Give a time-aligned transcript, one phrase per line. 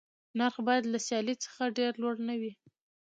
[0.37, 2.53] نرخ باید له سیالۍ څخه ډېر لوړ نه وي.